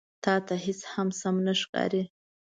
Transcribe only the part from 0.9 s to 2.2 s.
هم سم نه ښکاري.